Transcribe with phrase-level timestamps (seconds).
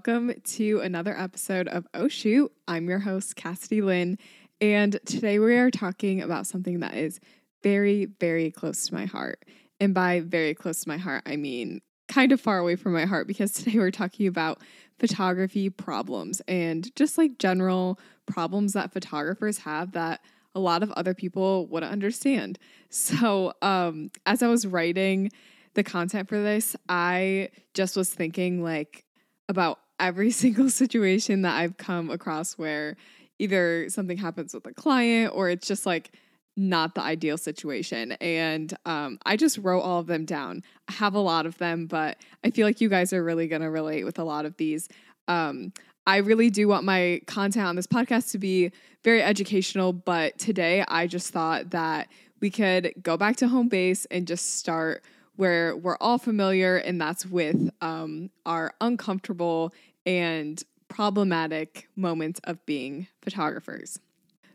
[0.00, 2.50] Welcome to another episode of Oh Shoot.
[2.66, 4.16] I'm your host, Cassidy Lynn,
[4.58, 7.20] and today we are talking about something that is
[7.62, 9.44] very, very close to my heart.
[9.78, 13.04] And by very close to my heart, I mean kind of far away from my
[13.04, 14.62] heart because today we're talking about
[14.98, 20.22] photography problems and just like general problems that photographers have that
[20.54, 22.58] a lot of other people wouldn't understand.
[22.88, 25.30] So, um, as I was writing
[25.74, 29.04] the content for this, I just was thinking like
[29.50, 32.96] about every single situation that I've come across where
[33.38, 36.10] either something happens with a client or it's just like
[36.56, 38.12] not the ideal situation.
[38.12, 40.62] And um, I just wrote all of them down.
[40.88, 43.62] I have a lot of them, but I feel like you guys are really going
[43.62, 44.88] to relate with a lot of these.
[45.26, 45.72] Um,
[46.06, 48.72] I really do want my content on this podcast to be
[49.04, 52.08] very educational, but today I just thought that
[52.40, 55.04] we could go back to home base and just start
[55.36, 59.72] where we're all familiar, and that's with um, our uncomfortable
[60.06, 63.98] and problematic moments of being photographers.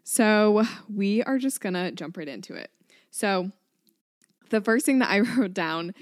[0.03, 2.71] So, we are just gonna jump right into it.
[3.09, 3.51] So,
[4.49, 5.93] the first thing that I wrote down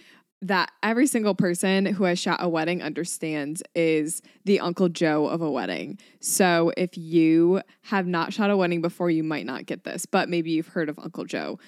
[0.44, 5.42] that every single person who has shot a wedding understands is the Uncle Joe of
[5.42, 5.98] a wedding.
[6.20, 10.28] So if you have not shot a wedding before, you might not get this, but
[10.28, 11.60] maybe you've heard of Uncle Joe.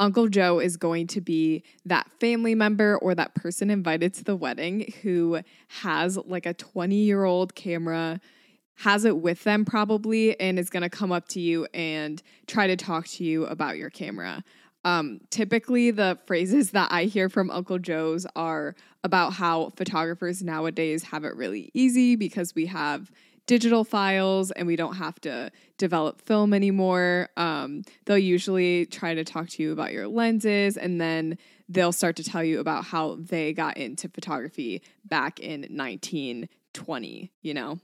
[0.00, 4.34] Uncle Joe is going to be that family member or that person invited to the
[4.34, 8.20] wedding who has like a 20 year old camera,
[8.76, 12.66] has it with them probably, and is going to come up to you and try
[12.66, 14.42] to talk to you about your camera.
[14.84, 21.04] Um, typically, the phrases that I hear from Uncle Joe's are about how photographers nowadays
[21.04, 23.10] have it really easy because we have
[23.46, 27.28] digital files and we don't have to develop film anymore.
[27.36, 31.38] Um, they'll usually try to talk to you about your lenses and then
[31.68, 37.54] they'll start to tell you about how they got into photography back in 1920, you
[37.54, 37.78] know?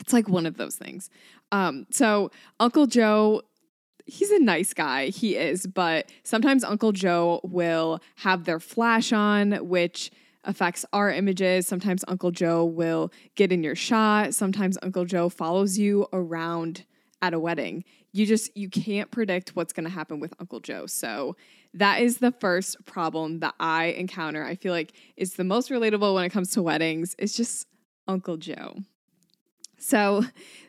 [0.00, 1.10] It's like one of those things.
[1.52, 3.42] Um, so, Uncle Joe
[4.06, 5.06] he's a nice guy.
[5.06, 10.10] He is, but sometimes Uncle Joe will have their flash on, which
[10.44, 11.66] affects our images.
[11.66, 14.34] Sometimes Uncle Joe will get in your shot.
[14.34, 16.84] Sometimes Uncle Joe follows you around
[17.20, 17.84] at a wedding.
[18.12, 20.86] You just you can't predict what's going to happen with Uncle Joe.
[20.86, 21.36] So
[21.74, 24.44] that is the first problem that I encounter.
[24.44, 27.14] I feel like it's the most relatable when it comes to weddings.
[27.18, 27.66] It's just
[28.06, 28.76] Uncle Joe.
[29.78, 30.24] So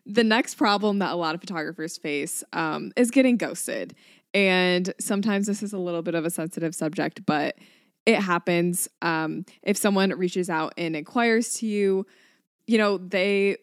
[0.06, 3.96] the next problem that a lot of photographers face um, is getting ghosted.
[4.34, 7.56] And sometimes this is a little bit of a sensitive subject, but
[8.06, 8.90] it happens.
[9.02, 12.06] Um, if someone reaches out and inquires to you,
[12.68, 13.58] you know, they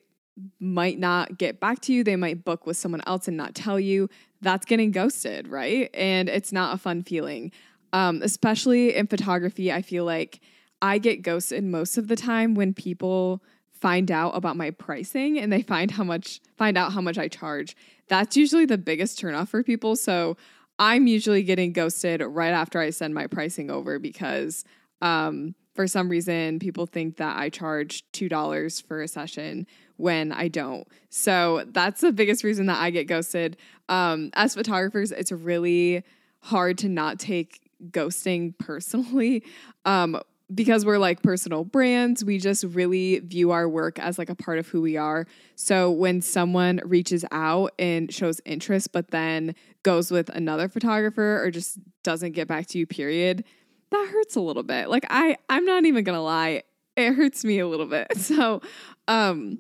[0.59, 2.03] might not get back to you.
[2.05, 4.09] They might book with someone else and not tell you.
[4.41, 5.91] That's getting ghosted, right?
[5.93, 7.53] And it's not a fun feeling.
[7.93, 10.41] Um, especially in photography, I feel like
[10.81, 15.53] I get ghosted most of the time when people find out about my pricing and
[15.53, 17.77] they find how much find out how much I charge.
[18.09, 19.97] That's usually the biggest turnoff for people.
[19.97, 20.37] So
[20.81, 24.65] I'm usually getting ghosted right after I send my pricing over because
[25.03, 29.67] um, for some reason people think that I charge $2 for a session
[29.99, 30.89] when I don't.
[31.11, 33.59] So that's the biggest reason that I get ghosted.
[33.91, 36.03] Um, as photographers, it's really
[36.41, 39.45] hard to not take ghosting personally.
[39.87, 40.21] Um,
[40.55, 44.59] because we're like personal brands, we just really view our work as like a part
[44.59, 45.27] of who we are.
[45.55, 51.51] So when someone reaches out and shows interest, but then goes with another photographer or
[51.51, 53.45] just doesn't get back to you, period,
[53.91, 54.89] that hurts a little bit.
[54.89, 56.63] Like I, I'm not even gonna lie,
[56.97, 58.09] it hurts me a little bit.
[58.17, 58.63] So,
[59.09, 59.59] um,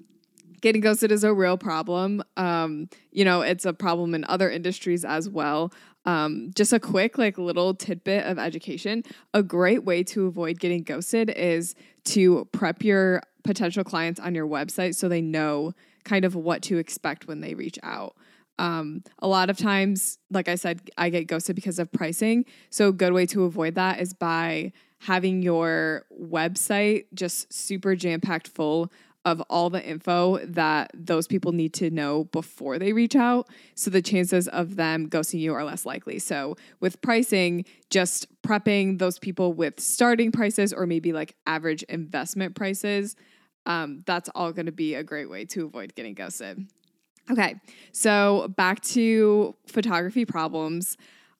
[0.60, 2.22] getting ghosted is a real problem.
[2.36, 5.72] Um, you know, it's a problem in other industries as well.
[6.06, 9.02] Um, just a quick, like, little tidbit of education.
[9.34, 11.74] A great way to avoid getting ghosted is
[12.04, 15.72] to prep your potential clients on your website so they know
[16.04, 18.16] kind of what to expect when they reach out.
[18.58, 22.44] Um, a lot of times, like I said, I get ghosted because of pricing.
[22.68, 28.20] So, a good way to avoid that is by having your website just super jam
[28.20, 28.92] packed full
[29.24, 33.48] of all the info that those people need to know before they reach out.
[33.74, 36.18] So the chances of them ghosting you are less likely.
[36.18, 42.54] So with pricing, just prepping those people with starting prices or maybe like average investment
[42.54, 43.14] prices,
[43.66, 46.66] um, that's all going to be a great way to avoid getting ghosted.
[47.30, 47.56] Okay,
[47.92, 50.96] so back to photography problems.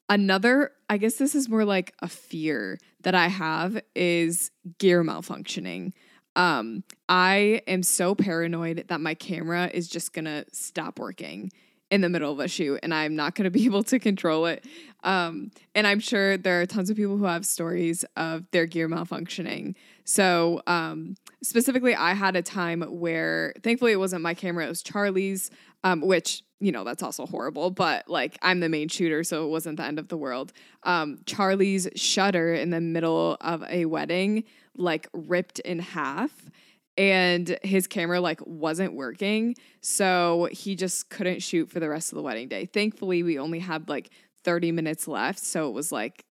[0.09, 5.93] Another, I guess this is more like a fear that I have is gear malfunctioning.
[6.37, 11.51] Um, I am so paranoid that my camera is just gonna stop working
[11.91, 14.47] in the middle of a shoot and I'm not going to be able to control
[14.47, 14.65] it.
[15.03, 18.89] Um, and I'm sure there are tons of people who have stories of their gear
[18.89, 19.75] malfunctioning.
[20.05, 24.83] So, um, specifically, I had a time where thankfully it wasn't my camera, it was
[24.83, 25.51] Charlie's,
[25.85, 29.49] um, which, you know, that's also horrible, but like I'm the main shooter, so it
[29.49, 30.53] wasn't the end of the world.
[30.83, 34.45] Um, Charlie's shutter in the middle of a wedding
[34.77, 36.51] like ripped in half
[36.97, 42.17] and his camera like wasn't working so he just couldn't shoot for the rest of
[42.17, 42.67] the wedding day.
[42.67, 44.11] Thankfully we only had like
[44.45, 46.25] 30 minutes left so it was like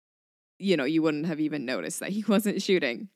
[0.59, 3.09] you know you wouldn't have even noticed that he wasn't shooting.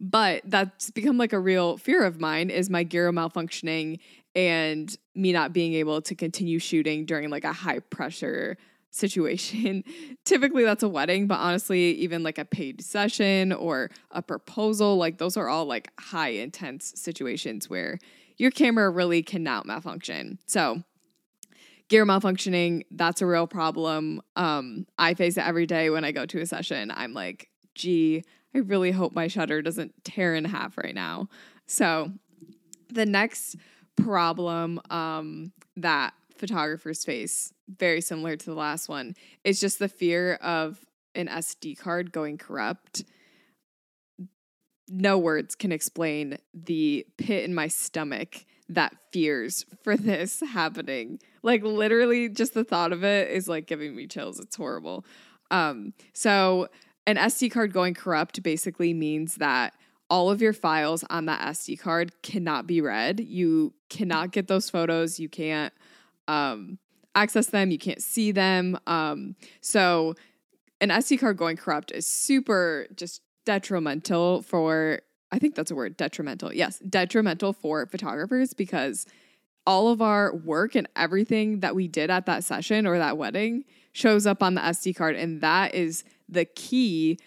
[0.00, 4.00] But that's become like a real fear of mine is my gear malfunctioning
[4.34, 8.56] and me not being able to continue shooting during like a high pressure
[8.92, 9.82] situation.
[10.24, 15.18] Typically, that's a wedding, but honestly, even like a paid session or a proposal, like
[15.18, 17.98] those are all like high intense situations where
[18.36, 20.38] your camera really cannot malfunction.
[20.46, 20.82] So,
[21.88, 24.22] gear malfunctioning, that's a real problem.
[24.36, 26.90] Um, I face it every day when I go to a session.
[26.94, 28.24] I'm like, gee,
[28.54, 31.28] I really hope my shutter doesn't tear in half right now.
[31.66, 32.12] So,
[32.90, 33.56] the next
[33.96, 40.34] problem um, that photographers face, very similar to the last one, It's just the fear
[40.42, 40.84] of
[41.14, 43.04] an SD card going corrupt.
[44.88, 51.20] No words can explain the pit in my stomach that fears for this happening.
[51.44, 54.40] Like literally just the thought of it is like giving me chills.
[54.40, 55.04] It's horrible.
[55.52, 56.66] Um so
[57.06, 59.74] an SD card going corrupt basically means that
[60.10, 63.20] all of your files on that SD card cannot be read.
[63.20, 65.20] You cannot get those photos.
[65.20, 65.72] You can't
[66.28, 66.78] um,
[67.14, 68.78] access them, you can't see them.
[68.86, 70.14] Um, so
[70.80, 75.00] an SD card going corrupt is super just detrimental for
[75.32, 76.52] I think that's a word, detrimental.
[76.52, 79.06] Yes, detrimental for photographers because
[79.66, 83.64] all of our work and everything that we did at that session or that wedding
[83.92, 85.16] shows up on the SD card.
[85.16, 87.18] And that is the key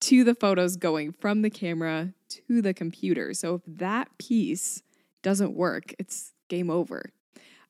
[0.00, 3.32] to the photos going from the camera to the computer.
[3.32, 4.82] So if that piece
[5.22, 7.10] doesn't work, it's game over.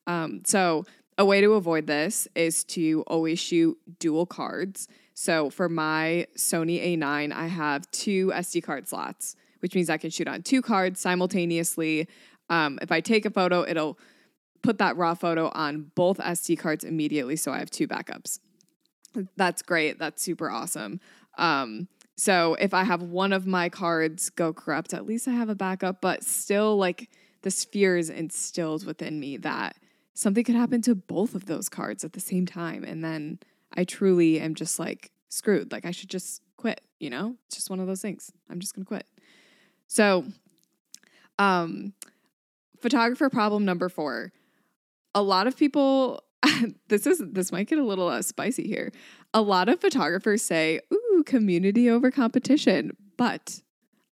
[0.07, 0.85] Um, so,
[1.19, 4.87] a way to avoid this is to always shoot dual cards.
[5.13, 10.09] So, for my Sony A9, I have two SD card slots, which means I can
[10.09, 12.07] shoot on two cards simultaneously.
[12.49, 13.99] Um, if I take a photo, it'll
[14.63, 17.35] put that raw photo on both SD cards immediately.
[17.35, 18.39] So, I have two backups.
[19.35, 19.99] That's great.
[19.99, 20.99] That's super awesome.
[21.37, 25.49] Um, so, if I have one of my cards go corrupt, at least I have
[25.49, 27.09] a backup, but still, like,
[27.41, 29.75] this fear is instilled within me that
[30.17, 32.83] something could happen to both of those cards at the same time.
[32.83, 33.37] And then
[33.75, 35.71] I truly am just like screwed.
[35.71, 37.35] Like I should just quit, you know?
[37.45, 38.31] It's just one of those things.
[38.49, 39.05] I'm just gonna quit.
[39.87, 40.25] So
[41.37, 41.93] um
[42.81, 44.33] photographer problem number four.
[45.13, 46.23] A lot of people
[46.87, 48.91] this is this might get a little uh, spicy here.
[49.35, 53.61] A lot of photographers say, "Ooh, community over competition," but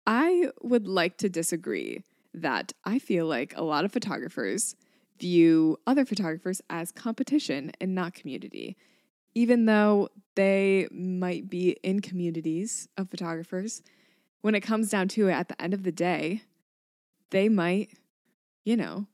[0.06, 2.02] I would like to disagree
[2.34, 4.74] that I feel like a lot of photographers
[5.18, 8.76] view other photographers as competition and not community.
[9.34, 13.82] Even though they might be in communities of photographers,
[14.40, 16.42] when it comes down to it at the end of the day,
[17.30, 17.90] they might,
[18.64, 19.06] you know,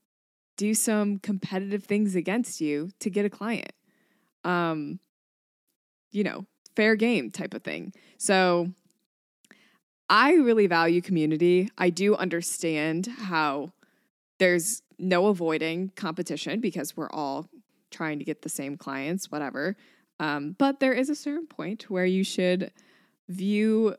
[0.57, 3.73] do some competitive things against you to get a client.
[4.43, 4.99] Um,
[6.11, 6.45] you know,
[6.75, 7.93] fair game type of thing.
[8.17, 8.71] So
[10.09, 11.69] I really value community.
[11.77, 13.73] I do understand how
[14.39, 17.49] there's no avoiding competition because we're all
[17.91, 19.75] trying to get the same clients, whatever.
[20.19, 22.71] Um, but there is a certain point where you should
[23.27, 23.95] view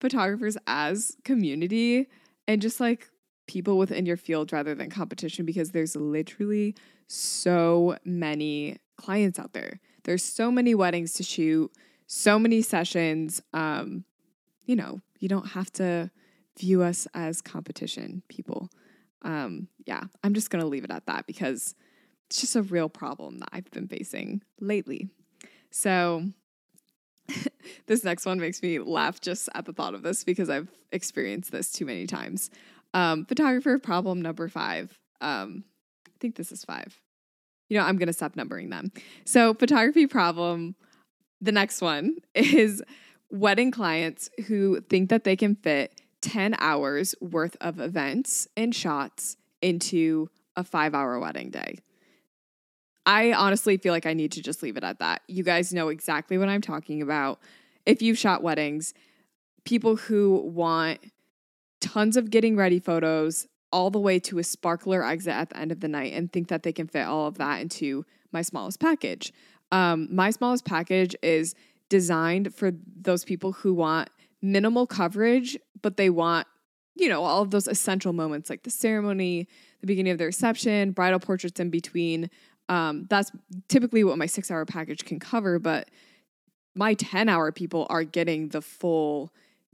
[0.00, 2.08] photographers as community
[2.46, 3.08] and just like
[3.46, 6.74] people within your field rather than competition because there's literally
[7.06, 9.80] so many clients out there.
[10.04, 11.72] There's so many weddings to shoot,
[12.06, 13.42] so many sessions.
[13.52, 14.04] Um,
[14.64, 16.10] you know, you don't have to
[16.58, 18.70] view us as competition people
[19.22, 21.74] um, yeah, I'm just going to leave it at that because
[22.26, 25.08] it's just a real problem that I've been facing lately.
[25.70, 26.24] So,
[27.86, 31.52] this next one makes me laugh just at the thought of this because I've experienced
[31.52, 32.50] this too many times.
[32.94, 34.98] Um, photographer problem number five.
[35.20, 35.64] Um,
[36.06, 37.00] I think this is five.
[37.68, 38.92] You know, I'm going to stop numbering them.
[39.24, 40.74] So, photography problem,
[41.40, 42.82] the next one is
[43.30, 49.36] wedding clients who think that they can fit 10 hours worth of events and shots
[49.62, 51.78] into a five hour wedding day.
[53.06, 55.22] I honestly feel like I need to just leave it at that.
[55.28, 57.40] You guys know exactly what I'm talking about.
[57.86, 58.92] If you've shot weddings,
[59.64, 61.00] people who want
[61.80, 65.72] tons of getting ready photos, all the way to a sparkler exit at the end
[65.72, 68.80] of the night and think that they can fit all of that into my smallest
[68.80, 69.32] package.
[69.72, 71.54] Um, my smallest package is
[71.88, 74.10] designed for those people who want
[74.40, 76.46] minimal coverage, but they want,
[76.94, 79.48] you know, all of those essential moments like the ceremony,
[79.80, 82.30] the beginning of the reception, bridal portraits in between.
[82.68, 83.30] Um, that's
[83.68, 85.88] typically what my six hour package can cover, but
[86.74, 89.32] my 10 hour people are getting the full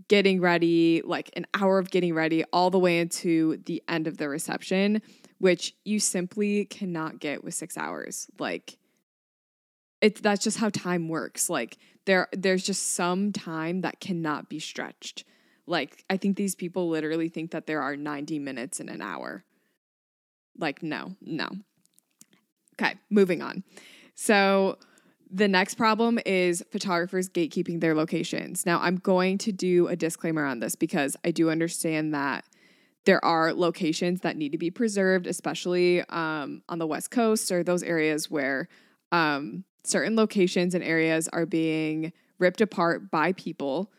[0.08, 4.16] getting ready, like an hour of getting ready, all the way into the end of
[4.16, 5.00] the reception,
[5.38, 8.28] which you simply cannot get with six hours.
[8.38, 8.76] Like,
[10.00, 11.48] it's that's just how time works.
[11.48, 15.24] Like there there's just some time that cannot be stretched.
[15.66, 19.44] Like I think these people literally think that there are 90 minutes in an hour.
[20.58, 21.48] Like no, no.
[22.74, 23.64] Okay, moving on.
[24.14, 24.78] So
[25.30, 28.64] the next problem is photographers gatekeeping their locations.
[28.64, 32.44] Now, I'm going to do a disclaimer on this because I do understand that
[33.04, 37.62] there are locations that need to be preserved, especially um, on the West Coast or
[37.62, 38.68] those areas where
[39.12, 43.90] um, certain locations and areas are being ripped apart by people.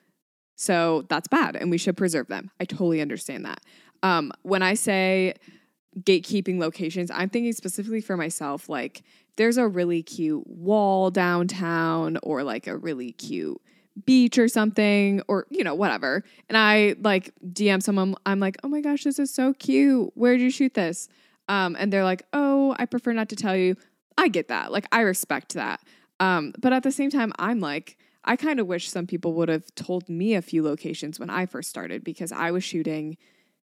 [0.56, 2.52] So that's bad and we should preserve them.
[2.60, 3.62] I totally understand that.
[4.04, 5.36] Um, when I say
[6.00, 9.04] gatekeeping locations, I'm thinking specifically for myself, like
[9.38, 13.62] there's a really cute wall downtown or like a really cute
[14.06, 18.68] beach or something or you know whatever and i like dm someone i'm like oh
[18.68, 21.08] my gosh this is so cute where did you shoot this
[21.48, 23.74] um, and they're like oh i prefer not to tell you
[24.18, 24.72] I get that.
[24.72, 25.82] Like I respect that.
[26.20, 29.50] Um, but at the same time, I'm like, I kind of wish some people would
[29.50, 33.18] have told me a few locations when I first started because I was shooting,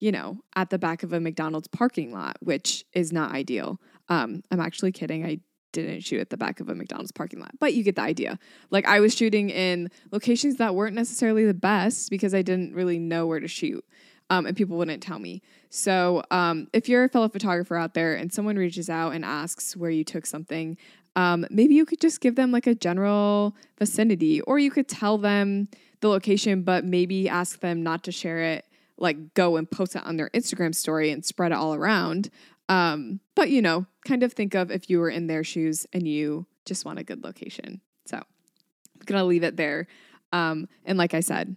[0.00, 3.80] you know, at the back of a McDonald's parking lot, which is not ideal.
[4.08, 5.24] Um, I'm actually kidding.
[5.24, 5.40] I
[5.72, 8.38] didn't shoot at the back of a McDonald's parking lot, but you get the idea.
[8.70, 12.98] Like I was shooting in locations that weren't necessarily the best because I didn't really
[12.98, 13.84] know where to shoot
[14.30, 15.42] um, and people wouldn't tell me.
[15.70, 19.76] So um, if you're a fellow photographer out there and someone reaches out and asks
[19.76, 20.76] where you took something,
[21.16, 25.18] um, maybe you could just give them like a general vicinity, or you could tell
[25.18, 25.68] them
[26.00, 28.66] the location, but maybe ask them not to share it.
[28.98, 32.30] Like go and post it on their Instagram story and spread it all around.
[32.68, 36.06] Um, but you know, kind of think of if you were in their shoes and
[36.06, 37.80] you just want a good location.
[38.04, 39.86] So I'm gonna leave it there.
[40.32, 41.56] Um, and like I said,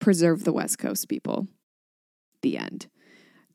[0.00, 1.46] preserve the West Coast people
[2.42, 2.86] the end.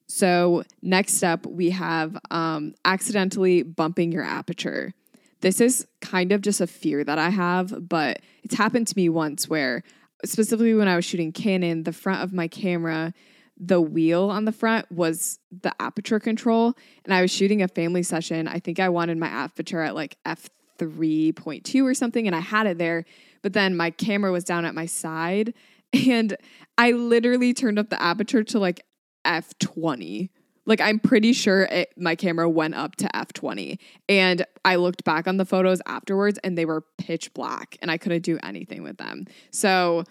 [0.08, 4.94] So, next up, we have um, accidentally bumping your aperture.
[5.42, 9.10] This is kind of just a fear that I have, but it's happened to me
[9.10, 9.84] once where,
[10.24, 13.14] specifically when I was shooting Canon, the front of my camera,
[13.58, 16.74] the wheel on the front was the aperture control.
[17.06, 18.48] And I was shooting a family session.
[18.48, 22.78] I think I wanted my aperture at like f3.2 or something, and I had it
[22.78, 23.06] there.
[23.42, 25.54] But then my camera was down at my side
[25.94, 26.36] and
[26.78, 28.86] I literally turned up the aperture to like
[29.26, 30.30] f20.
[30.66, 35.28] Like I'm pretty sure it, my camera went up to f20 and I looked back
[35.28, 38.98] on the photos afterwards and they were pitch black and I couldn't do anything with
[38.98, 39.26] them.
[39.52, 40.04] So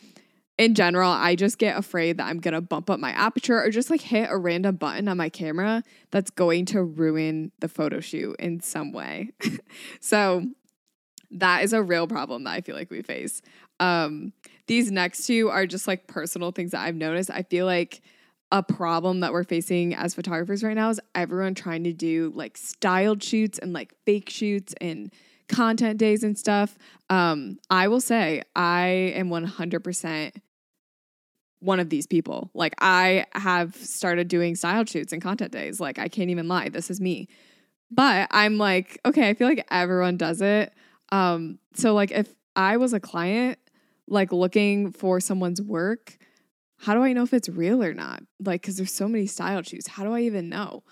[0.59, 3.71] in general, I just get afraid that I'm going to bump up my aperture or
[3.71, 8.00] just like hit a random button on my camera that's going to ruin the photo
[8.00, 9.30] shoot in some way.
[10.00, 10.45] so
[11.30, 13.40] that is a real problem that I feel like we face.
[13.78, 14.35] Um,
[14.66, 17.30] these next two are just like personal things that I've noticed.
[17.30, 18.02] I feel like
[18.52, 22.57] a problem that we're facing as photographers right now is everyone trying to do like
[22.57, 25.12] styled shoots and like fake shoots and
[25.49, 26.76] content days and stuff.
[27.09, 30.33] Um, I will say I am 100%
[31.61, 32.50] one of these people.
[32.54, 35.78] Like I have started doing style shoots and content days.
[35.78, 36.71] Like I can't even lie.
[36.71, 37.28] This is me.
[37.90, 40.73] But I'm like, okay, I feel like everyone does it.
[41.12, 43.59] Um, so like if I was a client,
[44.09, 46.16] like looking for someone's work,
[46.80, 48.22] how do I know if it's real or not?
[48.42, 49.87] Like, cause there's so many style shoots.
[49.87, 50.82] How do I even know?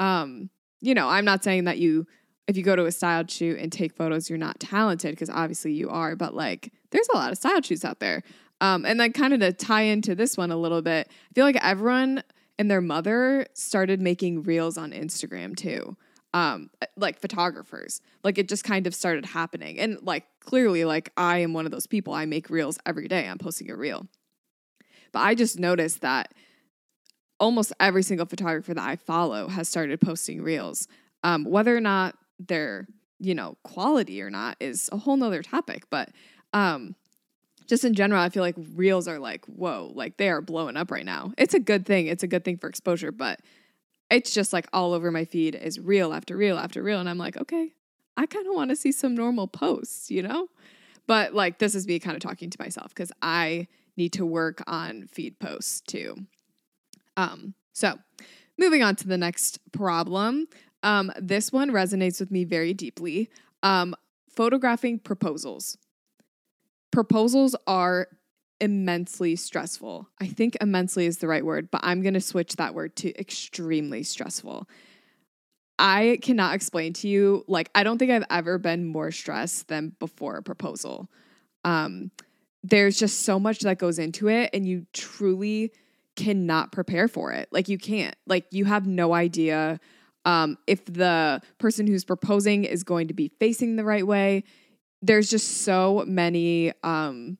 [0.00, 2.06] Um, you know, I'm not saying that you,
[2.46, 5.72] if you go to a style shoot and take photos, you're not talented, because obviously
[5.72, 8.22] you are, but like there's a lot of style shoots out there.
[8.60, 11.44] Um, and then kind of to tie into this one a little bit, I feel
[11.44, 12.24] like everyone
[12.58, 15.96] and their mother started making reels on Instagram too
[16.34, 21.38] um like photographers like it just kind of started happening and like clearly like i
[21.38, 24.06] am one of those people i make reels every day i'm posting a reel
[25.12, 26.32] but i just noticed that
[27.40, 30.88] almost every single photographer that i follow has started posting reels
[31.24, 32.86] um whether or not they're
[33.18, 36.10] you know quality or not is a whole nother topic but
[36.52, 36.94] um
[37.68, 40.90] just in general, I feel like reels are like, whoa, like they are blowing up
[40.90, 41.32] right now.
[41.36, 42.06] It's a good thing.
[42.06, 43.40] It's a good thing for exposure, but
[44.10, 46.98] it's just like all over my feed is reel after reel after reel.
[46.98, 47.74] And I'm like, okay,
[48.16, 50.48] I kind of want to see some normal posts, you know?
[51.06, 54.62] But like, this is me kind of talking to myself because I need to work
[54.66, 56.16] on feed posts too.
[57.16, 57.98] Um, so
[58.56, 60.46] moving on to the next problem.
[60.82, 63.28] Um, this one resonates with me very deeply.
[63.62, 63.94] Um,
[64.30, 65.76] photographing proposals.
[66.92, 68.08] Proposals are
[68.60, 70.08] immensely stressful.
[70.20, 73.18] I think immensely is the right word, but I'm going to switch that word to
[73.18, 74.68] extremely stressful.
[75.78, 79.94] I cannot explain to you, like, I don't think I've ever been more stressed than
[80.00, 81.08] before a proposal.
[81.64, 82.10] Um,
[82.62, 85.72] there's just so much that goes into it, and you truly
[86.16, 87.48] cannot prepare for it.
[87.52, 89.80] Like, you can't, like, you have no idea
[90.24, 94.44] um, if the person who's proposing is going to be facing the right way.
[95.00, 97.38] There's just so many um,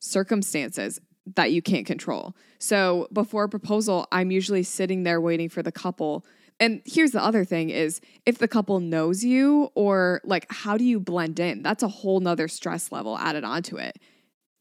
[0.00, 1.00] circumstances
[1.36, 2.34] that you can't control.
[2.58, 6.24] So before a proposal, I'm usually sitting there waiting for the couple.
[6.58, 10.84] And here's the other thing is if the couple knows you or like how do
[10.84, 11.62] you blend in?
[11.62, 13.98] That's a whole nother stress level added onto it.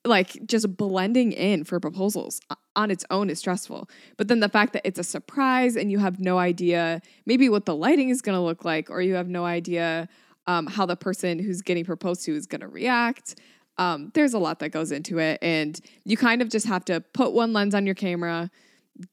[0.09, 2.41] Like just blending in for proposals
[2.75, 3.89] on its own is stressful.
[4.17, 7.65] But then the fact that it's a surprise and you have no idea maybe what
[7.65, 10.09] the lighting is gonna look like, or you have no idea
[10.47, 13.39] um, how the person who's getting proposed to is gonna react.
[13.77, 16.99] Um, there's a lot that goes into it, and you kind of just have to
[17.13, 18.49] put one lens on your camera,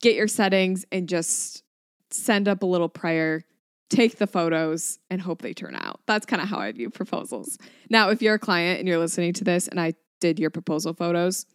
[0.01, 1.63] get your settings, and just
[2.11, 3.45] send up a little prayer,
[3.91, 6.01] take the photos, and hope they turn out.
[6.07, 7.59] That's kind of how I view proposals.
[7.91, 10.95] Now, if you're a client and you're listening to this, and I did your proposal
[10.95, 11.47] photos,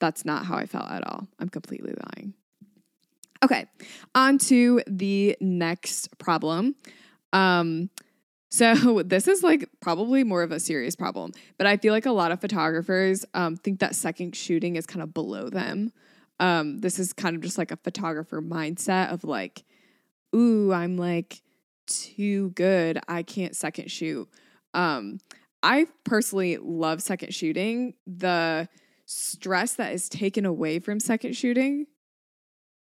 [0.00, 1.28] that's not how I felt at all.
[1.38, 2.34] I'm completely lying.
[3.42, 3.66] Okay,
[4.14, 6.74] on to the next problem.
[7.32, 7.90] Um,
[8.50, 12.12] so this is like probably more of a serious problem, but I feel like a
[12.12, 15.92] lot of photographers um, think that second shooting is kind of below them.
[16.40, 19.64] Um, this is kind of just like a photographer mindset of like,
[20.34, 21.42] ooh, I'm like
[21.86, 22.98] too good.
[23.08, 24.28] I can't second shoot.
[24.72, 25.18] Um,
[25.64, 27.94] I personally love second shooting.
[28.06, 28.68] The
[29.06, 31.86] stress that is taken away from second shooting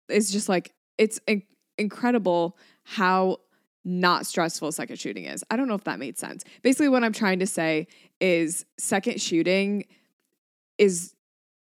[0.10, 1.44] is just like it's in-
[1.78, 3.38] incredible how
[3.86, 5.42] not stressful second shooting is.
[5.50, 6.44] I don't know if that made sense.
[6.64, 7.88] Basically, what I'm trying to say
[8.20, 9.86] is second shooting
[10.78, 11.16] is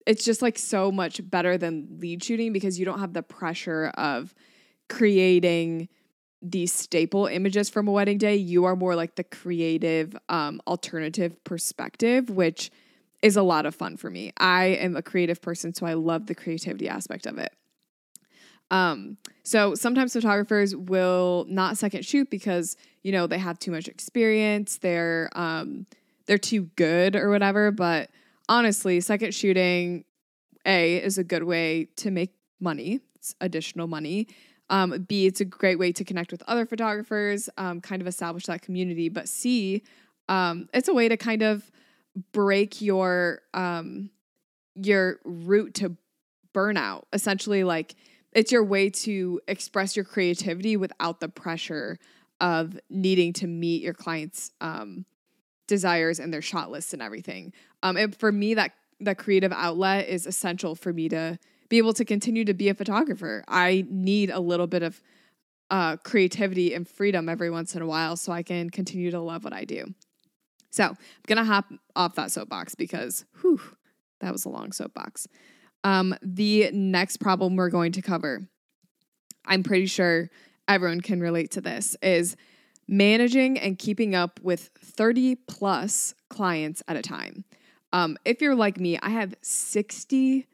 [0.06, 3.92] it's just like so much better than lead shooting because you don't have the pressure
[3.98, 4.34] of
[4.88, 5.88] creating
[6.50, 8.36] these staple images from a wedding day.
[8.36, 12.70] You are more like the creative um, alternative perspective, which
[13.22, 14.32] is a lot of fun for me.
[14.38, 17.52] I am a creative person, so I love the creativity aspect of it.
[18.70, 23.88] Um, so sometimes photographers will not second shoot because you know they have too much
[23.88, 25.86] experience, they're um,
[26.26, 27.70] they're too good or whatever.
[27.70, 28.10] But
[28.48, 30.04] honestly, second shooting
[30.64, 34.26] a is a good way to make money, it's additional money.
[34.68, 38.46] Um, B, it's a great way to connect with other photographers, um, kind of establish
[38.46, 39.08] that community.
[39.08, 39.82] But C,
[40.28, 41.70] um, it's a way to kind of
[42.32, 44.10] break your um,
[44.74, 45.96] your route to
[46.54, 47.04] burnout.
[47.12, 47.94] Essentially, like
[48.32, 51.98] it's your way to express your creativity without the pressure
[52.40, 55.06] of needing to meet your clients' um,
[55.66, 57.52] desires and their shot lists and everything.
[57.82, 61.92] Um, and for me, that that creative outlet is essential for me to be able
[61.94, 63.44] to continue to be a photographer.
[63.48, 65.00] I need a little bit of
[65.70, 69.44] uh, creativity and freedom every once in a while so I can continue to love
[69.44, 69.94] what I do.
[70.70, 73.60] So I'm gonna hop off that soapbox because whew,
[74.20, 75.26] that was a long soapbox.
[75.84, 78.48] Um, the next problem we're going to cover,
[79.44, 80.30] I'm pretty sure
[80.68, 82.36] everyone can relate to this, is
[82.88, 87.44] managing and keeping up with 30 plus clients at a time.
[87.92, 90.46] Um, if you're like me, I have 60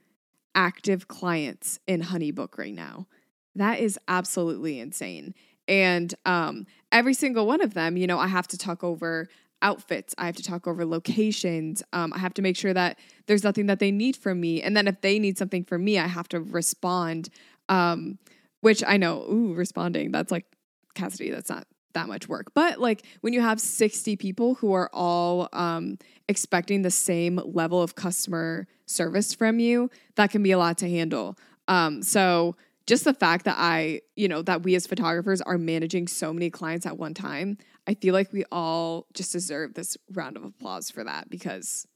[0.54, 3.06] active clients in Honeybook right now.
[3.54, 5.34] That is absolutely insane.
[5.68, 9.28] And um, every single one of them, you know, I have to talk over
[9.60, 10.14] outfits.
[10.18, 11.82] I have to talk over locations.
[11.92, 14.60] Um, I have to make sure that there's nothing that they need from me.
[14.60, 17.28] And then if they need something from me, I have to respond.
[17.68, 18.18] Um,
[18.62, 20.46] which I know, ooh, responding, that's like
[20.94, 22.52] Cassidy, that's not that much work.
[22.54, 27.82] But like when you have 60 people who are all um, expecting the same level
[27.82, 31.36] of customer service from you, that can be a lot to handle.
[31.68, 36.08] Um, so just the fact that I, you know, that we as photographers are managing
[36.08, 40.36] so many clients at one time, I feel like we all just deserve this round
[40.36, 41.86] of applause for that because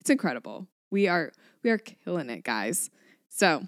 [0.00, 0.68] it's incredible.
[0.90, 2.90] We are we are killing it, guys.
[3.28, 3.66] So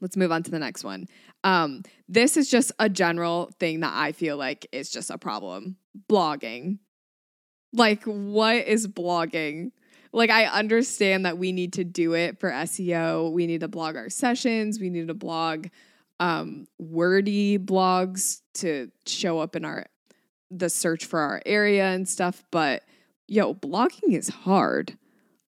[0.00, 1.06] let's move on to the next one.
[1.44, 5.76] Um, this is just a general thing that I feel like is just a problem.
[6.08, 6.78] Blogging.
[7.72, 9.72] Like, what is blogging?
[10.12, 13.32] Like, I understand that we need to do it for SEO.
[13.32, 14.78] We need to blog our sessions.
[14.78, 15.68] We need to blog
[16.20, 19.86] um, wordy blogs to show up in our
[20.52, 22.44] the search for our area and stuff.
[22.50, 22.84] But
[23.26, 24.96] yo, blogging is hard.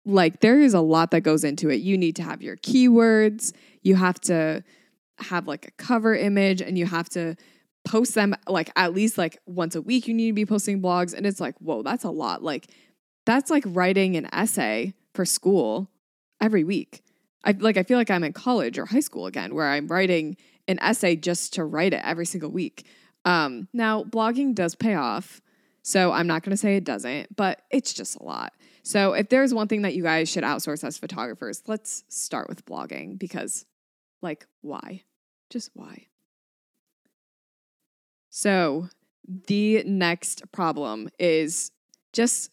[0.06, 1.82] Like there is a lot that goes into it.
[1.82, 3.53] You need to have your keywords.
[3.82, 4.63] You have to
[5.23, 7.36] have like a cover image and you have to
[7.86, 11.13] post them like at least like once a week you need to be posting blogs
[11.13, 12.43] and it's like whoa that's a lot.
[12.43, 12.67] Like
[13.25, 15.89] that's like writing an essay for school
[16.41, 17.03] every week.
[17.43, 20.38] I like i feel like i'm in college or high school again where i'm writing
[20.67, 22.86] an essay just to write it every single week.
[23.25, 25.41] Um now blogging does pay off
[25.81, 28.53] so i'm not going to say it doesn't but it's just a lot.
[28.86, 32.65] So if there's one thing that you guys should outsource as photographers let's start with
[32.65, 33.65] blogging because
[34.21, 35.03] like why
[35.54, 36.08] just why
[38.36, 38.89] so,
[39.48, 41.70] the next problem is
[42.13, 42.50] just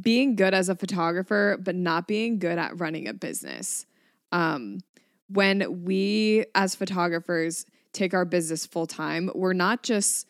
[0.00, 3.84] being good as a photographer, but not being good at running a business.
[4.32, 4.80] Um,
[5.28, 10.26] when we, as photographers, take our business full time, we're not just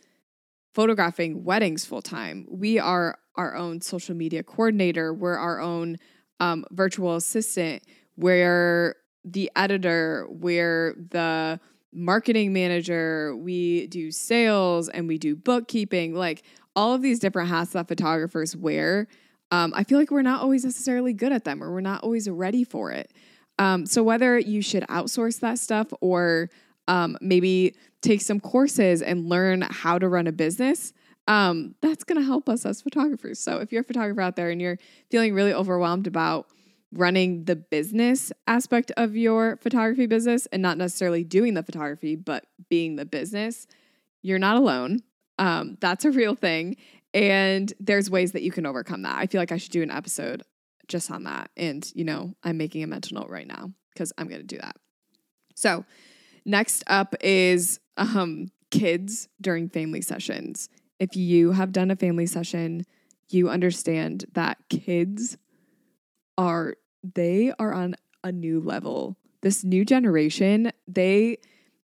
[0.75, 2.45] photographing weddings full time.
[2.51, 5.99] We are our own social media coordinator, we're our own
[6.41, 7.85] um, virtual assistant,
[8.17, 11.61] we're the editor, we're the
[11.99, 16.15] marketing manager, we do sales, and we do bookkeeping.
[16.15, 16.45] Like
[16.79, 19.09] all of these different hats that photographers wear.
[19.51, 22.31] Um, I feel like we're not always necessarily good at them or we're not always
[22.31, 23.13] ready for it.
[23.59, 26.51] Um, so, whether you should outsource that stuff or
[26.87, 30.93] um, maybe take some courses and learn how to run a business,
[31.27, 33.41] um, that's going to help us as photographers.
[33.41, 34.79] So, if you're a photographer out there and you're
[35.11, 36.47] feeling really overwhelmed about
[36.93, 42.47] running the business aspect of your photography business and not necessarily doing the photography, but
[42.69, 43.67] being the business,
[44.23, 45.01] you're not alone.
[45.39, 46.77] Um, that's a real thing.
[47.15, 49.17] And there's ways that you can overcome that.
[49.17, 50.43] I feel like I should do an episode
[50.89, 51.51] just on that.
[51.57, 54.59] And, you know, I'm making a mental note right now because I'm going to do
[54.59, 54.77] that.
[55.55, 55.85] So,
[56.45, 60.69] next up is um, kids during family sessions.
[60.99, 62.85] If you have done a family session,
[63.29, 65.37] you understand that kids
[66.39, 69.19] are they are on a new level.
[69.43, 71.39] This new generation, they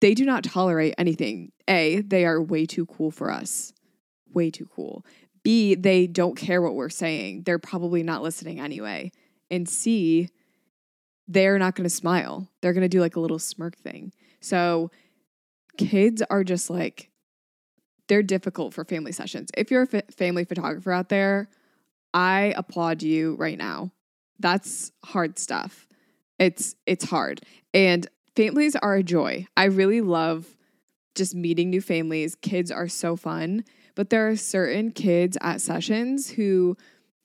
[0.01, 1.53] they do not tolerate anything.
[1.69, 3.73] A, they are way too cool for us.
[4.35, 5.07] Way too cool.
[5.45, 7.45] B, they don't care what we're saying.
[7.45, 9.13] They're probably not listening anyway.
[9.51, 10.29] And C,
[11.29, 12.49] they're not going to smile.
[12.61, 14.13] They're going to do like a little smirk thing.
[14.41, 14.91] So
[15.79, 17.11] kids are just like
[18.09, 19.51] they're difficult for family sessions.
[19.57, 21.49] If you're a family photographer out there,
[22.13, 23.93] I applaud you right now
[24.43, 25.87] that's hard stuff.
[26.39, 27.41] It's it's hard.
[27.73, 29.47] And families are a joy.
[29.57, 30.47] I really love
[31.15, 32.35] just meeting new families.
[32.35, 36.77] Kids are so fun, but there are certain kids at sessions who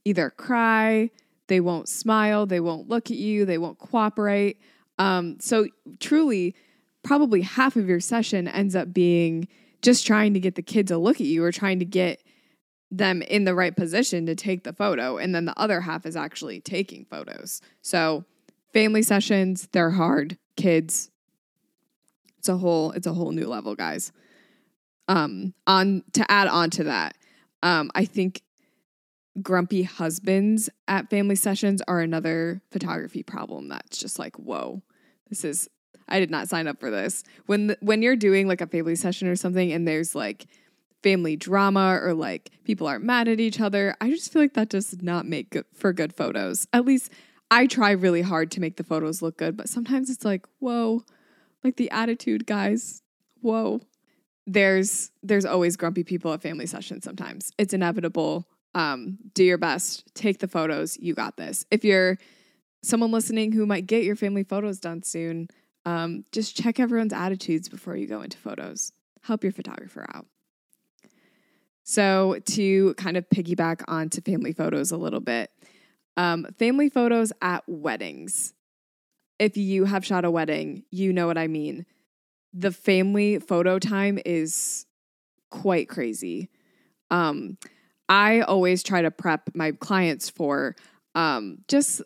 [0.06, 1.10] either cry,
[1.47, 4.62] they won't smile, they won't look at you, they won't cooperate.
[4.99, 5.67] Um, so
[5.99, 6.56] truly,
[7.03, 9.47] probably half of your session ends up being
[9.82, 12.21] just trying to get the kid to look at you or trying to get
[12.89, 16.15] them in the right position to take the photo and then the other half is
[16.15, 17.62] actually taking photos.
[17.82, 18.23] So
[18.73, 20.38] family sessions, they're hard.
[20.56, 21.12] Kids,
[22.38, 24.12] it's a whole it's a whole new level, guys.
[25.08, 27.17] Um on to add on to that,
[27.62, 28.41] um I think
[29.41, 34.82] grumpy husbands at family sessions are another photography problem that's just like, whoa.
[35.30, 35.69] This is
[36.08, 37.23] I did not sign up for this.
[37.47, 40.45] When the, when you're doing like a family session or something and there's like
[41.08, 43.96] family drama or like people are mad at each other.
[44.02, 46.67] I just feel like that does not make good for good photos.
[46.74, 47.13] At least
[47.50, 51.06] I try really hard to make the photos look good, but sometimes it's like, whoa,
[51.63, 53.04] like the attitude, guys.
[53.39, 53.80] Whoa.
[54.46, 57.54] There's there's always grumpy people at family sessions sometimes.
[57.58, 58.46] It's inevitable.
[58.76, 61.65] Um, do your best, take the photos, you got this.
[61.72, 62.17] If you're
[62.84, 65.48] someone listening who might get your family photos done soon,
[65.86, 68.91] um, just check everyone's attitudes before you go into photos.
[69.24, 70.26] Help your photographer out.
[71.89, 75.50] So, to kind of piggyback onto family photos a little bit,
[76.17, 78.54] um, family photos at weddings.
[79.39, 81.86] If you have shot a wedding, you know what I mean.
[82.54, 84.86] The family photo time is
[85.50, 86.50] quite crazy.
[87.10, 87.58] Um,
[88.10, 90.76] I always try to prep my clients for
[91.15, 92.02] um, just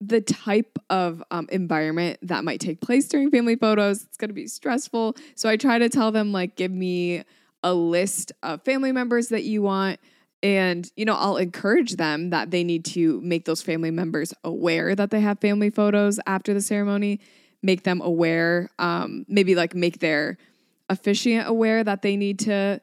[0.00, 4.04] the type of um, environment that might take place during family photos.
[4.04, 5.16] It's going to be stressful.
[5.34, 7.24] So I try to tell them, like, give me
[7.62, 10.00] a list of family members that you want.
[10.42, 14.94] And, you know, I'll encourage them that they need to make those family members aware
[14.94, 17.20] that they have family photos after the ceremony,
[17.62, 20.38] make them aware, um, maybe like make their
[20.88, 22.80] officiant aware that they need to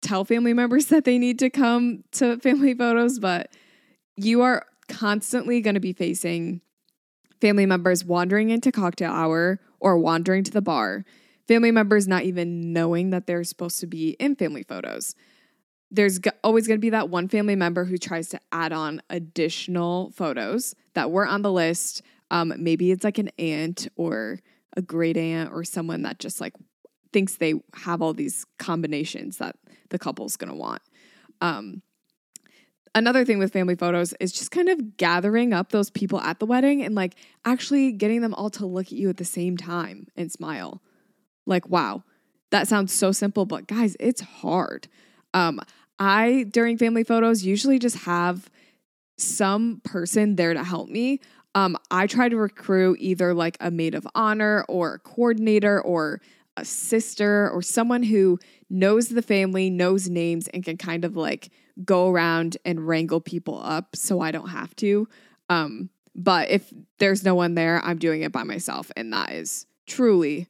[0.00, 3.18] tell family members that they need to come to family photos.
[3.18, 3.50] But
[4.16, 6.60] you are constantly going to be facing
[7.40, 11.04] family members wandering into cocktail hour or wandering to the bar
[11.46, 15.14] family members not even knowing that they're supposed to be in family photos.
[15.90, 20.10] There's always going to be that one family member who tries to add on additional
[20.10, 22.02] photos that weren't on the list.
[22.30, 24.40] Um, maybe it's like an aunt or
[24.76, 26.54] a great aunt or someone that just like
[27.12, 29.56] thinks they have all these combinations that
[29.90, 30.82] the couple's going to want.
[31.40, 31.82] Um,
[32.94, 36.46] another thing with family photos is just kind of gathering up those people at the
[36.46, 40.08] wedding and like actually getting them all to look at you at the same time
[40.16, 40.82] and smile.
[41.46, 42.04] Like, wow,
[42.50, 44.88] that sounds so simple, but guys, it's hard.
[45.32, 45.60] Um,
[45.98, 48.50] I, during family photos, usually just have
[49.18, 51.20] some person there to help me.
[51.54, 56.20] Um, I try to recruit either like a maid of honor or a coordinator or
[56.56, 58.38] a sister or someone who
[58.70, 61.50] knows the family, knows names, and can kind of like
[61.84, 65.08] go around and wrangle people up so I don't have to.
[65.48, 68.90] Um, but if there's no one there, I'm doing it by myself.
[68.96, 70.48] And that is truly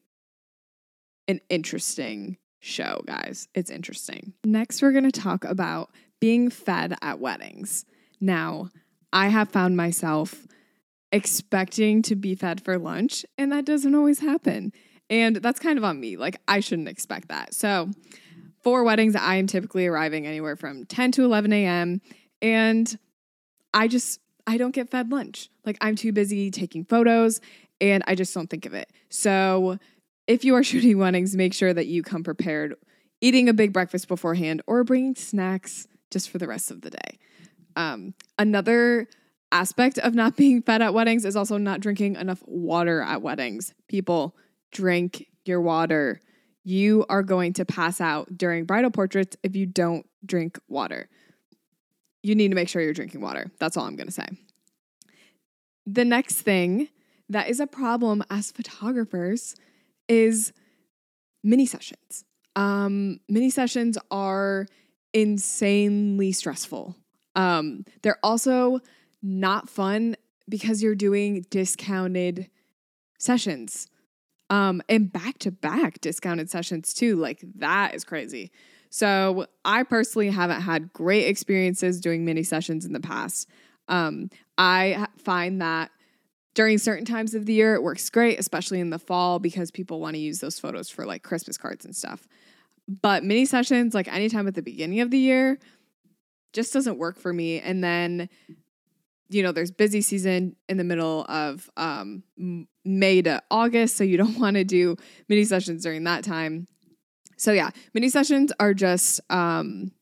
[1.29, 3.49] an interesting show, guys.
[3.55, 4.33] It's interesting.
[4.45, 7.85] Next, we're going to talk about being fed at weddings.
[8.21, 8.71] Now,
[9.13, 10.47] I have found myself
[11.13, 14.73] expecting to be fed for lunch, and that doesn't always happen.
[15.11, 16.17] And that's kind of on me.
[16.17, 17.55] Like, I shouldn't expect that.
[17.55, 17.91] So,
[18.63, 22.01] for weddings, I am typically arriving anywhere from 10 to 11 a.m.
[22.41, 22.99] And
[23.75, 25.51] I just, I don't get fed lunch.
[25.67, 27.41] Like, I'm too busy taking photos
[27.81, 28.91] and I just don't think of it.
[29.11, 29.79] So,
[30.27, 32.75] if you are shooting weddings, make sure that you come prepared,
[33.21, 37.19] eating a big breakfast beforehand or bringing snacks just for the rest of the day.
[37.77, 39.09] Um, another
[39.53, 43.75] aspect of not being fed at weddings is also not drinking enough water at weddings.
[43.89, 44.37] People,
[44.73, 46.21] drink your water.
[46.65, 51.09] You are going to pass out during bridal portraits if you don't drink water.
[52.23, 53.51] You need to make sure you're drinking water.
[53.59, 54.27] That's all I'm going to say.
[55.87, 56.89] The next thing
[57.29, 59.55] that is a problem as photographers
[60.09, 60.53] is
[61.43, 62.25] mini sessions.
[62.57, 64.67] Um, mini sessions are
[65.13, 66.97] insanely stressful.
[67.35, 68.81] Um, they're also
[69.23, 70.17] not fun
[70.49, 72.51] because you're doing discounted
[73.19, 73.89] sessions
[74.51, 77.17] um, and back to back discounted sessions too.
[77.17, 78.51] Like that is crazy.
[78.91, 83.49] So I personally haven't had great experiences doing mini sessions in the past.
[83.89, 85.91] Um, I find that
[86.55, 90.01] during certain times of the year, it works great, especially in the fall because people
[90.01, 92.27] want to use those photos for like Christmas cards and stuff.
[92.87, 95.59] But mini sessions, like anytime at the beginning of the year,
[96.53, 97.61] just doesn't work for me.
[97.61, 98.29] And then
[99.29, 102.23] you know, there's busy season in the middle of um,
[102.85, 104.97] May to August, so you don't want to do
[105.29, 106.67] mini sessions during that time.
[107.37, 109.93] So yeah, mini sessions are just um,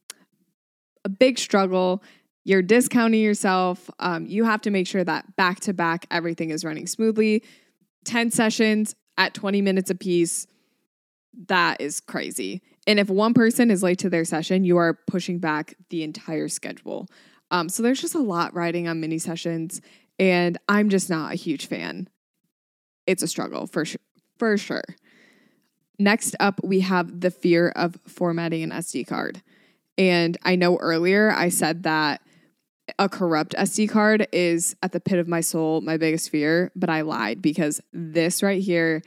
[1.04, 2.02] a big struggle.
[2.44, 3.88] You're discounting yourself.
[3.98, 7.44] Um, you have to make sure that back to back everything is running smoothly.
[8.04, 10.46] 10 sessions at 20 minutes a piece,
[11.48, 12.62] that is crazy.
[12.86, 16.48] And if one person is late to their session, you are pushing back the entire
[16.48, 17.06] schedule.
[17.50, 19.80] Um, so there's just a lot riding on mini sessions,
[20.18, 22.08] and I'm just not a huge fan.
[23.06, 23.84] It's a struggle for.
[24.38, 24.82] For sure.
[26.00, 29.40] Next up, we have the fear of formatting an SD card.
[29.96, 32.22] And I know earlier I said that
[32.98, 36.90] a corrupt SD card is at the pit of my soul, my biggest fear, but
[36.90, 39.02] I lied because this right here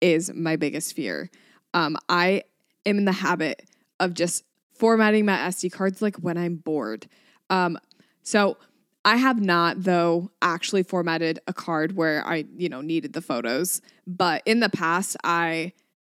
[0.00, 1.30] is my biggest fear.
[1.74, 2.42] Um, I
[2.86, 3.68] am in the habit
[4.00, 7.08] of just formatting my SD cards like when I'm bored.
[7.50, 7.78] Um,
[8.22, 8.56] so
[9.04, 13.80] I have not though actually formatted a card where I, you know, needed the photos,
[14.06, 15.72] but in the past I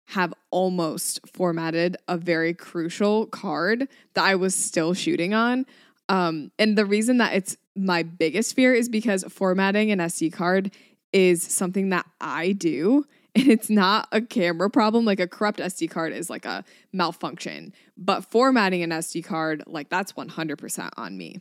[0.07, 5.67] have almost formatted a very crucial card that I was still shooting on.
[6.09, 10.73] Um, and the reason that it's my biggest fear is because formatting an SD card
[11.13, 13.05] is something that I do.
[13.35, 15.05] And it's not a camera problem.
[15.05, 17.73] Like a corrupt SD card is like a malfunction.
[17.97, 21.41] But formatting an SD card, like that's 100% on me.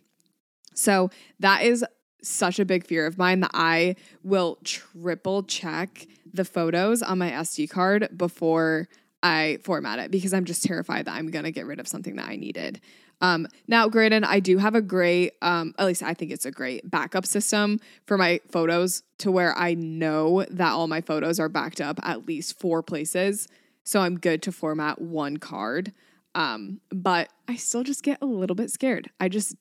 [0.75, 1.83] So that is
[2.21, 7.31] such a big fear of mine that I will triple check the photos on my
[7.31, 8.89] SD card before
[9.23, 12.15] I format it because I'm just terrified that I'm going to get rid of something
[12.17, 12.79] that I needed.
[13.21, 16.51] Um, now, granted, I do have a great, um, at least I think it's a
[16.51, 21.49] great backup system for my photos to where I know that all my photos are
[21.49, 23.47] backed up at least four places.
[23.83, 25.93] So I'm good to format one card.
[26.35, 29.09] Um, but I still just get a little bit scared.
[29.19, 29.55] I just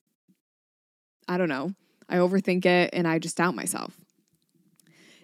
[1.28, 1.72] I don't know.
[2.08, 3.98] I overthink it and I just doubt myself.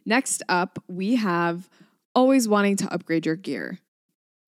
[0.04, 1.68] Next up, we have
[2.14, 3.78] always wanting to upgrade your gear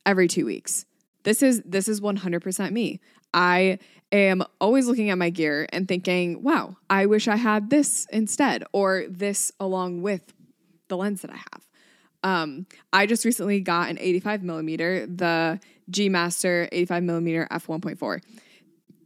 [0.05, 0.85] every 2 weeks.
[1.25, 3.01] This is this is 100% me.
[3.35, 3.79] I
[4.13, 8.65] am always looking at my gear and thinking, "Wow, I wish I had this instead
[8.73, 10.33] or this along with
[10.89, 11.69] the lens that I have."
[12.23, 18.21] Um, I just recently got an 85 millimeter, the G Master 85 millimeter f 1.4.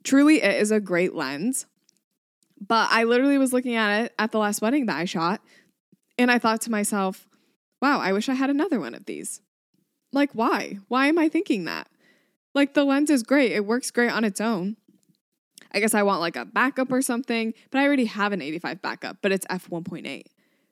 [0.04, 1.66] Truly, it is a great lens.
[2.60, 5.40] But I literally was looking at it at the last wedding that I shot,
[6.18, 7.28] and I thought to myself,
[7.80, 9.40] wow, I wish I had another one of these.
[10.12, 10.78] Like, why?
[10.88, 11.88] Why am I thinking that?
[12.54, 14.76] Like, the lens is great, it works great on its own.
[15.72, 18.80] I guess I want like a backup or something, but I already have an 85
[18.80, 20.24] backup, but it's f1.8.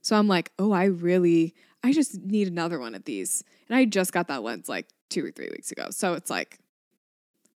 [0.03, 3.45] So I'm like, oh, I really, I just need another one of these.
[3.69, 5.89] And I just got that lens like two or three weeks ago.
[5.91, 6.59] So it's like,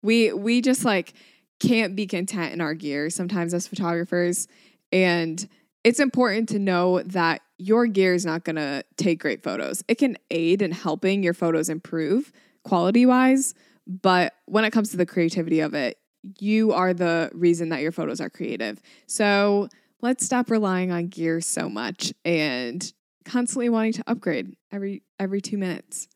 [0.02, 1.14] we, we just like
[1.60, 4.48] can't be content in our gear sometimes as photographers.
[4.92, 5.48] And
[5.84, 9.84] it's important to know that your gear is not going to take great photos.
[9.88, 12.32] It can aid in helping your photos improve
[12.64, 13.54] quality wise,
[13.90, 15.98] but when it comes to the creativity of it,
[16.38, 18.80] you are the reason that your photos are creative.
[19.06, 19.68] So
[20.00, 22.92] let's stop relying on gear so much and
[23.24, 26.08] constantly wanting to upgrade every every 2 minutes.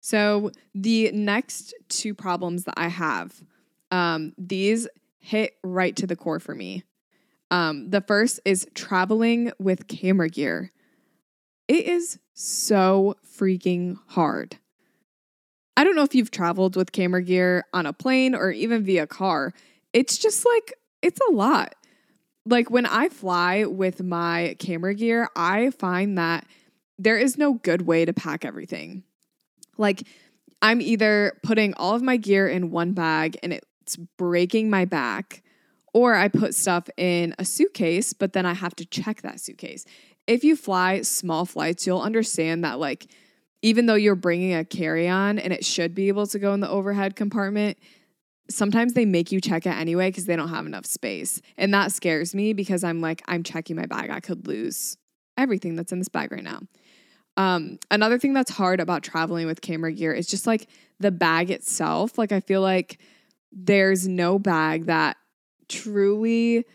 [0.00, 3.42] So the next two problems that I have,
[3.90, 6.84] um, these hit right to the core for me.
[7.50, 10.72] Um, the first is traveling with camera gear.
[11.68, 14.58] It is so freaking hard.
[15.76, 19.06] I don't know if you've traveled with camera gear on a plane or even via
[19.06, 19.52] car.
[19.92, 21.74] It's just like, it's a lot.
[22.44, 26.46] Like when I fly with my camera gear, I find that
[26.98, 29.04] there is no good way to pack everything.
[29.78, 30.06] Like,
[30.60, 35.42] I'm either putting all of my gear in one bag and it's breaking my back,
[35.92, 39.84] or I put stuff in a suitcase, but then I have to check that suitcase.
[40.26, 43.08] If you fly small flights, you'll understand that, like,
[43.62, 46.60] even though you're bringing a carry on and it should be able to go in
[46.60, 47.78] the overhead compartment,
[48.50, 51.40] sometimes they make you check it anyway because they don't have enough space.
[51.56, 54.10] And that scares me because I'm like, I'm checking my bag.
[54.10, 54.96] I could lose
[55.38, 56.60] everything that's in this bag right now.
[57.36, 60.68] Um, another thing that's hard about traveling with camera gear is just like
[61.00, 62.18] the bag itself.
[62.18, 62.98] Like, I feel like
[63.52, 65.16] there's no bag that
[65.68, 66.66] truly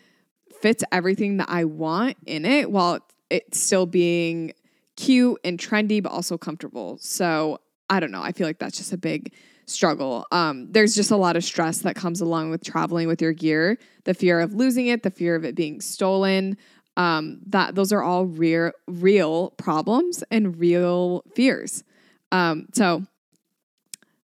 [0.61, 4.53] fits everything that I want in it while it's still being
[4.97, 6.97] cute and trendy, but also comfortable.
[6.99, 8.21] So I don't know.
[8.21, 9.33] I feel like that's just a big
[9.65, 10.25] struggle.
[10.31, 13.77] Um, there's just a lot of stress that comes along with traveling with your gear
[14.03, 16.57] the fear of losing it, the fear of it being stolen.
[16.95, 21.83] Um, that those are all real, real problems and real fears.
[22.31, 23.05] Um, so,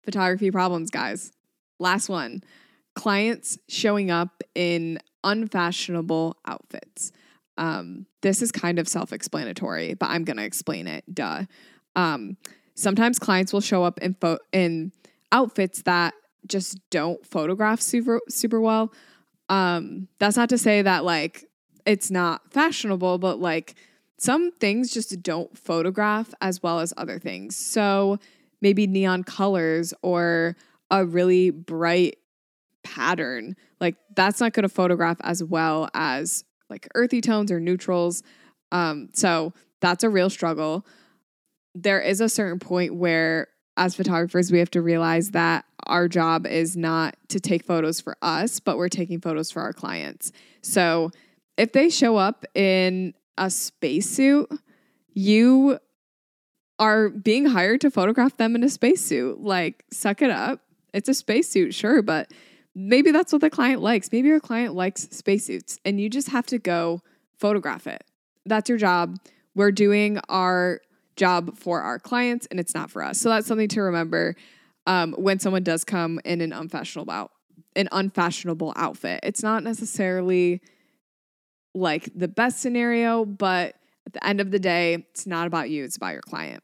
[0.04, 1.32] photography problems, guys.
[1.78, 2.42] Last one
[2.94, 7.12] clients showing up in unfashionable outfits.
[7.58, 11.04] Um, this is kind of self explanatory, but I'm going to explain it.
[11.14, 11.44] Duh.
[11.94, 12.38] Um,
[12.74, 14.92] sometimes clients will show up in, fo- in
[15.30, 16.14] outfits that
[16.46, 18.92] just don't photograph super, super well.
[19.50, 21.44] Um, that's not to say that like
[21.84, 23.74] it's not fashionable, but like
[24.16, 27.56] some things just don't photograph as well as other things.
[27.56, 28.18] So
[28.62, 30.56] maybe neon colors or
[30.90, 32.16] a really bright
[32.84, 38.22] pattern, like that's not going to photograph as well as like earthy tones or neutrals.
[38.72, 40.86] Um, so that's a real struggle.
[41.74, 46.46] There is a certain point where, as photographers, we have to realize that our job
[46.46, 50.32] is not to take photos for us, but we're taking photos for our clients.
[50.62, 51.10] So
[51.56, 54.50] if they show up in a spacesuit,
[55.12, 55.78] you
[56.78, 59.40] are being hired to photograph them in a spacesuit.
[59.40, 60.60] Like, suck it up.
[60.92, 62.32] It's a spacesuit, sure, but
[62.74, 64.10] maybe that's what the client likes.
[64.10, 67.00] Maybe your client likes spacesuits and you just have to go
[67.38, 68.04] photograph it.
[68.46, 69.18] That's your job.
[69.54, 70.80] We're doing our
[71.16, 73.20] job for our clients and it's not for us.
[73.20, 74.34] So that's something to remember
[74.86, 77.30] um, when someone does come in an unfashionable out,
[77.76, 79.20] an unfashionable outfit.
[79.22, 80.60] It's not necessarily
[81.74, 83.74] like the best scenario, but
[84.06, 86.62] at the end of the day, it's not about you, it's about your client.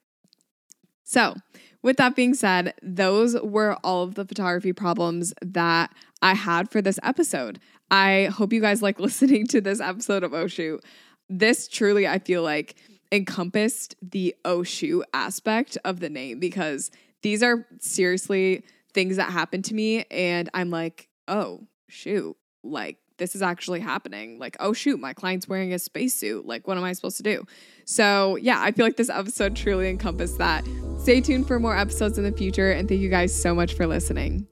[1.04, 1.34] So,
[1.82, 6.82] with that being said, those were all of the photography problems that I had for
[6.82, 7.58] this episode.
[7.90, 10.84] I hope you guys like listening to this episode of Oh Shoot.
[11.28, 12.76] This truly, I feel like,
[13.12, 16.90] encompassed the Oh Shoot aspect of the name because
[17.22, 20.04] these are seriously things that happen to me.
[20.10, 24.40] And I'm like, oh, shoot, like this is actually happening.
[24.40, 26.46] Like, oh, shoot, my client's wearing a spacesuit.
[26.46, 27.44] Like, what am I supposed to do?
[27.84, 30.64] So, yeah, I feel like this episode truly encompassed that.
[30.98, 33.86] Stay tuned for more episodes in the future, and thank you guys so much for
[33.86, 34.48] listening.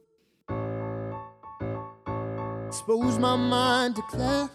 [2.68, 4.52] Expose my mind to clarity.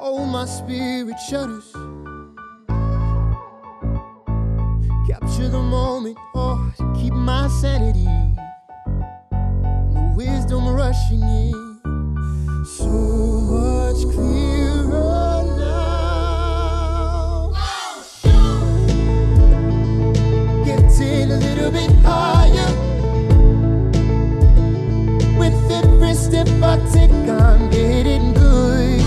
[0.00, 1.70] Oh, my spirit shudders.
[5.08, 8.06] Capture the moment, oh, keep my sanity
[10.18, 11.52] wisdom rushing in.
[12.66, 12.88] So
[13.54, 17.52] much clearer now.
[20.64, 22.72] Getting a little bit higher.
[25.38, 28.98] With every step I take, I'm getting good.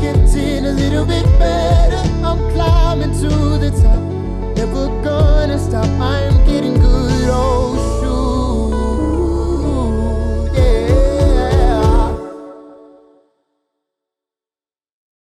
[0.00, 2.02] Getting a little bit better.
[2.24, 3.28] I'm climbing to
[3.58, 4.00] the top.
[4.56, 5.84] Never gonna stop.
[6.00, 6.23] I'm